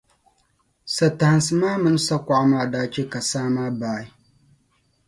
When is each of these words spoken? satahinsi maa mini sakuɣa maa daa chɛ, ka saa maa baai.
satahinsi 0.95 1.51
maa 1.61 1.81
mini 1.83 1.99
sakuɣa 2.07 2.43
maa 2.51 2.69
daa 2.73 2.85
chɛ, 2.93 3.01
ka 3.11 3.19
saa 3.29 3.47
maa 3.55 3.71
baai. 3.79 4.05